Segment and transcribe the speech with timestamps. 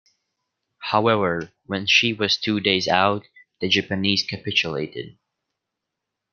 [0.79, 3.27] However, when she was two days out,
[3.59, 5.15] the Japanese capitulated.